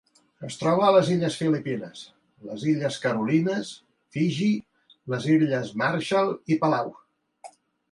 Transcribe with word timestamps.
Es 0.45 0.55
troba 0.59 0.85
a 0.85 0.93
les 0.93 1.09
Illes 1.15 1.35
Filipines, 1.41 2.01
les 2.47 2.63
Illes 2.71 2.97
Carolines, 3.05 3.71
Fiji, 4.17 4.49
les 5.15 5.31
Illes 5.37 5.73
Marshall 5.85 6.35
i 6.57 6.61
Palau. 6.67 6.93